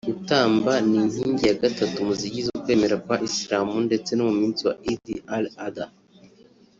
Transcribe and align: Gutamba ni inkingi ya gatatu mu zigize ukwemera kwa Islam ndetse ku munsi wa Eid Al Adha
Gutamba 0.09 0.71
ni 0.87 0.95
inkingi 1.03 1.43
ya 1.49 1.57
gatatu 1.63 1.97
mu 2.07 2.13
zigize 2.21 2.47
ukwemera 2.51 2.95
kwa 3.05 3.15
Islam 3.29 3.67
ndetse 3.87 4.11
ku 4.19 4.27
munsi 4.39 4.61
wa 4.67 4.75
Eid 4.91 5.05
Al 5.35 5.45
Adha 5.67 5.85